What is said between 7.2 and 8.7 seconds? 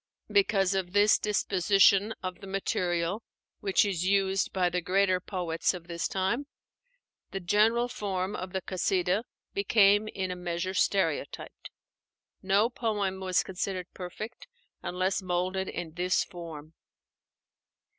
the general form of the